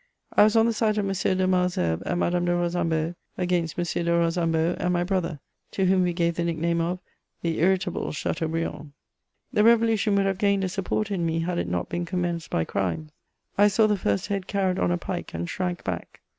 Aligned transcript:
I 0.35 0.43
was 0.43 0.55
on 0.55 0.65
the 0.65 0.73
side 0.73 0.97
of 0.97 1.05
M. 1.05 1.11
de 1.13 1.45
Malesherbes 1.47 2.01
and 2.07 2.19
Madame 2.19 2.45
de 2.45 2.55
Rosambo 2.55 3.13
against 3.37 3.77
M. 3.77 3.85
de 4.05 4.11
Rosambo 4.11 4.75
and 4.79 4.91
my 4.91 5.03
brother, 5.03 5.39
to 5.73 5.85
whom 5.85 6.01
we 6.01 6.11
gave 6.11 6.33
the 6.37 6.43
nick 6.43 6.57
name 6.57 6.81
of" 6.81 6.97
the 7.43 7.59
irritable 7.59 8.11
Chateaubriand," 8.11 8.93
The 9.53 9.63
Revolution 9.63 10.15
would 10.15 10.25
have 10.25 10.39
gained 10.39 10.63
a 10.63 10.69
supporter 10.69 11.13
in 11.13 11.23
me 11.23 11.41
had 11.41 11.59
it 11.59 11.69
not 11.69 11.87
been 11.87 12.05
commenced 12.05 12.49
by 12.49 12.63
crimes. 12.65 13.11
I 13.59 13.67
saw 13.67 13.85
the 13.85 13.95
first 13.95 14.25
head 14.25 14.47
carried 14.47 14.79
on 14.79 14.89
a 14.89 14.97
pike, 14.97 15.35
and 15.35 15.47
shrank 15.47 15.83
back. 15.83 16.21